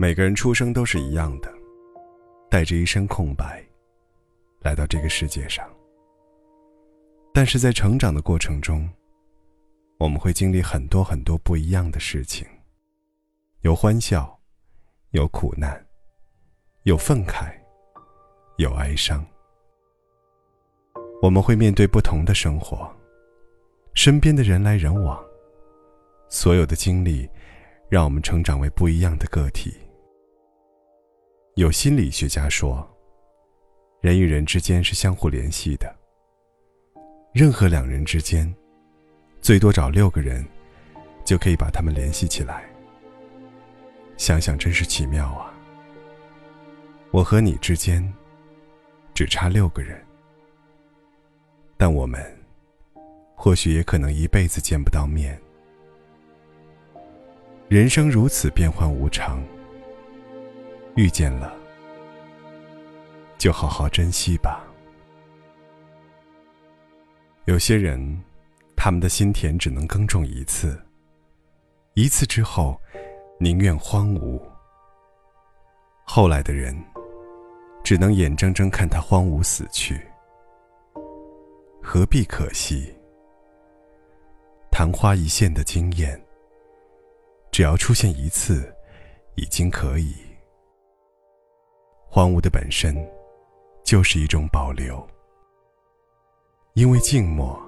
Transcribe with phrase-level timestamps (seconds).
[0.00, 1.52] 每个人出生都是一样的，
[2.48, 3.60] 带着一身空白，
[4.60, 5.68] 来到这个世界上。
[7.34, 8.88] 但是在成长的过程中，
[9.98, 12.46] 我们会经历很多很多不一样的事情，
[13.62, 14.38] 有欢笑，
[15.10, 15.84] 有苦难，
[16.84, 17.52] 有愤慨，
[18.58, 19.26] 有哀伤。
[21.20, 22.88] 我们会面对不同的生活，
[23.94, 25.20] 身边的人来人往，
[26.28, 27.28] 所有的经历，
[27.88, 29.74] 让我们成长为不一样的个体。
[31.58, 32.88] 有心理学家说，
[34.00, 35.92] 人与人之间是相互联系的。
[37.32, 38.54] 任何两人之间，
[39.40, 40.46] 最多找六个人，
[41.24, 42.62] 就可以把他们联系起来。
[44.16, 45.52] 想想真是奇妙啊！
[47.10, 48.08] 我和你之间，
[49.12, 50.00] 只差六个人，
[51.76, 52.24] 但我们，
[53.34, 55.36] 或许也可能一辈子见不到面。
[57.66, 59.42] 人生如此变幻无常。
[60.94, 61.56] 遇见了，
[63.38, 64.64] 就好好珍惜吧。
[67.46, 68.22] 有些人，
[68.76, 70.78] 他们的心田只能耕种一次，
[71.94, 72.78] 一次之后，
[73.38, 74.38] 宁愿荒芜。
[76.04, 76.76] 后来的人，
[77.84, 80.00] 只能眼睁睁看他荒芜死去，
[81.82, 82.92] 何必可惜？
[84.70, 86.20] 昙花一现的惊艳，
[87.50, 88.74] 只要出现一次，
[89.36, 90.14] 已经可以。
[92.06, 92.94] 荒芜的本身，
[93.88, 95.02] 就是一种保留。
[96.74, 97.58] 因为静默，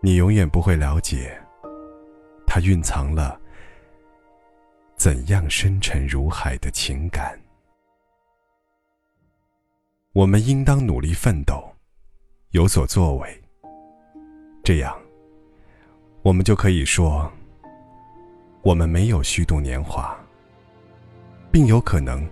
[0.00, 1.38] 你永远不会了解，
[2.46, 3.38] 它蕴藏了
[4.96, 7.38] 怎样深沉如海的情感。
[10.14, 11.62] 我们应当努力奋斗，
[12.52, 13.42] 有所作为。
[14.64, 14.98] 这样，
[16.22, 17.30] 我们就可以说，
[18.62, 20.18] 我们没有虚度年华，
[21.52, 22.26] 并有可能。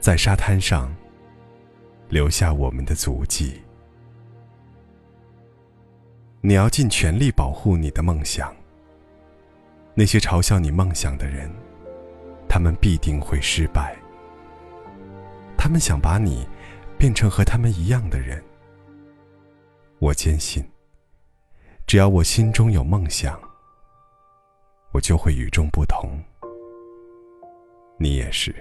[0.00, 0.94] 在沙滩上
[2.08, 3.60] 留下我们的足迹。
[6.40, 8.54] 你要尽全力保护你的梦想。
[9.94, 11.50] 那些嘲笑你梦想的人，
[12.48, 13.96] 他们必定会失败。
[15.56, 16.46] 他们想把你
[16.96, 18.42] 变成和他们一样的人。
[19.98, 20.64] 我坚信，
[21.86, 23.36] 只要我心中有梦想，
[24.92, 26.08] 我就会与众不同。
[27.98, 28.54] 你也是。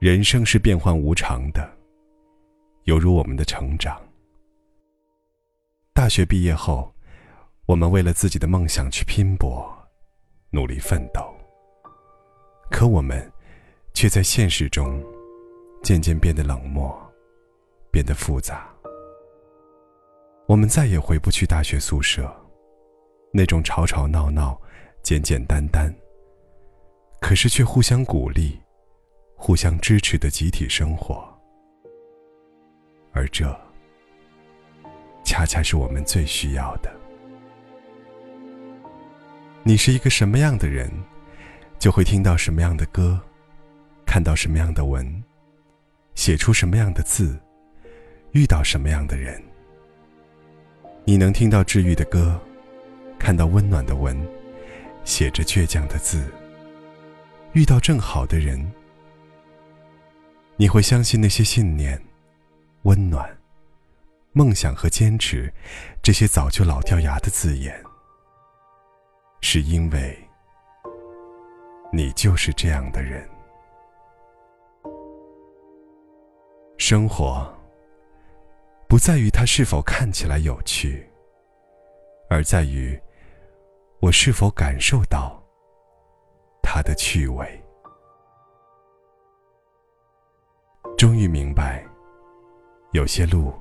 [0.00, 1.70] 人生是变幻无常的，
[2.84, 4.00] 犹如我们的成长。
[5.92, 6.90] 大学毕业后，
[7.66, 9.70] 我们为了自己的梦想去拼搏、
[10.52, 11.20] 努力奋斗，
[12.70, 13.30] 可我们
[13.92, 15.04] 却在现实中
[15.82, 16.98] 渐渐变得冷漠，
[17.90, 18.74] 变得复杂。
[20.46, 22.34] 我们再也回不去大学宿舍，
[23.34, 24.58] 那种吵吵闹闹、
[25.02, 25.94] 简简单单，
[27.20, 28.58] 可是却互相鼓励。
[29.42, 31.26] 互相支持的集体生活，
[33.10, 33.58] 而这
[35.24, 36.92] 恰恰是我们最需要的。
[39.62, 40.92] 你是一个什么样的人，
[41.78, 43.18] 就会听到什么样的歌，
[44.04, 45.24] 看到什么样的文，
[46.14, 47.40] 写出什么样的字，
[48.32, 49.42] 遇到什么样的人。
[51.06, 52.38] 你能听到治愈的歌，
[53.18, 54.14] 看到温暖的文，
[55.02, 56.30] 写着倔强的字，
[57.54, 58.70] 遇到正好的人。
[60.60, 61.98] 你会相信那些信念、
[62.82, 63.34] 温暖、
[64.32, 65.50] 梦想和坚持，
[66.02, 67.82] 这些早就老掉牙的字眼，
[69.40, 70.14] 是因为
[71.90, 73.26] 你就是这样的人。
[76.76, 77.50] 生活
[78.86, 81.10] 不在于它是否看起来有趣，
[82.28, 83.00] 而在于
[83.98, 85.42] 我是否感受到
[86.62, 87.48] 它的趣味。
[91.00, 91.82] 终于明白，
[92.92, 93.54] 有些路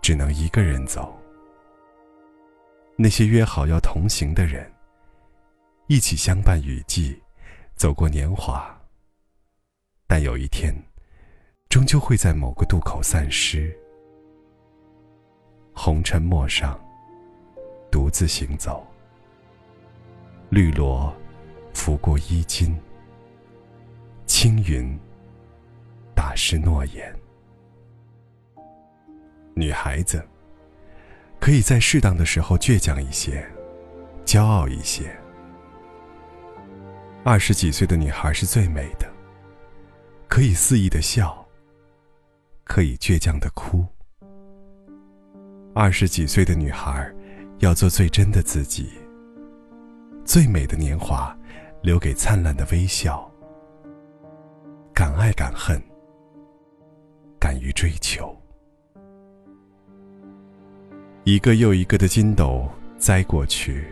[0.00, 1.14] 只能一个人走。
[2.96, 4.72] 那些约好要同行的人，
[5.86, 7.20] 一起相伴雨季，
[7.74, 8.74] 走过年华。
[10.06, 10.74] 但有一天，
[11.68, 13.70] 终究会在某个渡口散失。
[15.74, 16.82] 红尘陌上，
[17.90, 18.82] 独自行走。
[20.48, 21.14] 绿萝
[21.74, 22.74] 拂过衣襟，
[24.24, 24.98] 青云。
[26.34, 27.14] 是诺言。
[29.54, 30.22] 女孩子
[31.38, 33.46] 可以在适当的时候倔强一些，
[34.24, 35.14] 骄傲一些。
[37.24, 39.06] 二十几岁的女孩是最美的，
[40.28, 41.46] 可以肆意的笑，
[42.64, 43.84] 可以倔强的哭。
[45.74, 47.12] 二十几岁的女孩
[47.58, 48.90] 要做最真的自己。
[50.24, 51.36] 最美的年华，
[51.82, 53.30] 留给灿烂的微笑。
[54.94, 55.82] 敢爱敢恨，
[57.42, 58.32] 敢于追求。
[61.24, 63.84] 一个又一个的筋斗栽过去，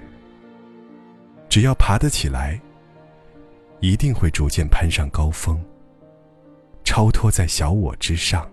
[1.48, 2.60] 只要爬得起来，
[3.80, 5.60] 一定会逐渐攀上高峰，
[6.84, 8.48] 超脱在小我之上。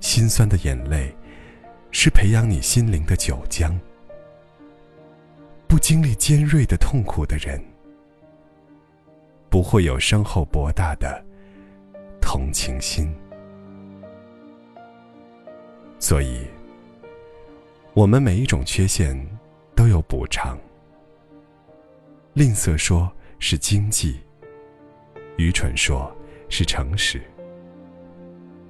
[0.00, 1.14] 心酸的眼泪，
[1.92, 3.72] 是培养你心灵的酒浆。
[5.68, 7.64] 不经历尖锐的痛苦的人。
[9.48, 11.24] 不会有深厚博大的
[12.28, 13.14] 同情心，
[16.00, 16.44] 所以，
[17.94, 19.16] 我们每一种缺陷
[19.76, 20.58] 都有补偿。
[22.34, 24.18] 吝啬说是经济，
[25.36, 26.12] 愚蠢说
[26.48, 27.22] 是诚实，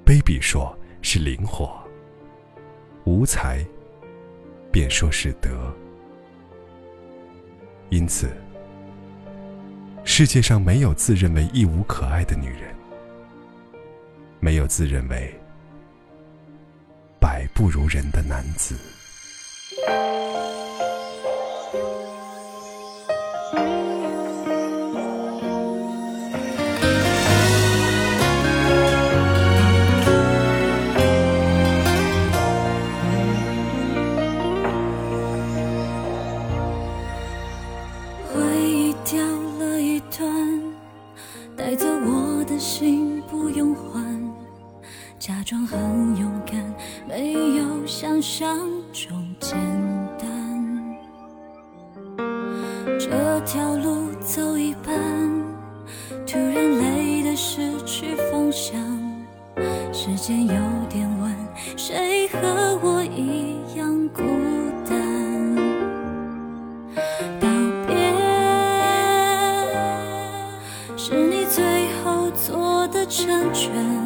[0.04, 1.82] 卑鄙说是灵活，
[3.04, 3.64] 无才
[4.70, 5.74] 便说是德。
[7.88, 8.30] 因此。
[10.04, 12.72] 世界上没有自认为一无可爱的女人，
[14.46, 15.34] 没有自认为
[17.18, 18.95] 百不如人的男子。
[46.26, 46.74] 勇敢，
[47.08, 48.58] 没有想象
[48.92, 49.56] 中简
[50.18, 50.26] 单。
[52.98, 54.92] 这条路走一半，
[56.26, 58.76] 突然累得失去方向。
[59.92, 60.54] 时间有
[60.88, 61.32] 点晚，
[61.76, 64.22] 谁和我一样孤
[64.88, 65.54] 单？
[67.40, 67.48] 道
[67.86, 67.94] 别
[70.96, 71.62] 是你最
[72.02, 74.05] 后做的成全。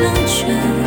[0.00, 0.79] 成全。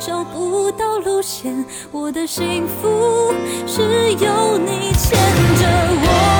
[0.00, 1.64] 找不到路线。
[1.92, 3.32] 我的幸福
[3.66, 5.12] 是有你牵
[5.56, 5.66] 着
[6.02, 6.39] 我。